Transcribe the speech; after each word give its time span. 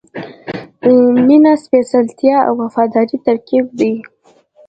•مینه 1.27 1.53
د 1.57 1.61
سپېڅلتیا 1.63 2.37
او 2.47 2.53
وفادارۍ 2.63 3.17
ترکیب 3.27 3.65
دی. 3.79 3.93